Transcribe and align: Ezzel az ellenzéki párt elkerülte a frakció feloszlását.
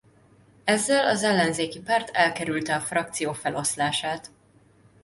Ezzel 0.63 1.05
az 1.07 1.23
ellenzéki 1.23 1.79
párt 1.81 2.09
elkerülte 2.09 2.75
a 2.75 2.79
frakció 2.79 3.33
feloszlását. 3.33 4.31